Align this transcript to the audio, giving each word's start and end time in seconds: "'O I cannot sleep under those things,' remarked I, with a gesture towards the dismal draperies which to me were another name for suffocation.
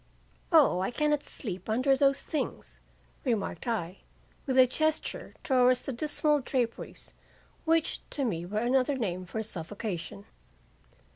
"'O 0.51 0.79
I 0.79 0.89
cannot 0.89 1.21
sleep 1.21 1.69
under 1.69 1.95
those 1.95 2.23
things,' 2.23 2.79
remarked 3.23 3.67
I, 3.67 3.99
with 4.47 4.57
a 4.57 4.65
gesture 4.65 5.35
towards 5.43 5.83
the 5.83 5.93
dismal 5.93 6.39
draperies 6.39 7.13
which 7.65 8.01
to 8.09 8.25
me 8.25 8.43
were 8.43 8.57
another 8.57 8.95
name 8.97 9.27
for 9.27 9.43
suffocation. 9.43 10.25